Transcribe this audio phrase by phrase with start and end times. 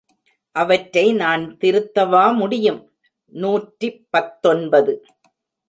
[0.55, 2.91] அவற்றை நான் திருத்தவா முடியும்?
[3.33, 4.93] நூற்றி பத்தொன்பது.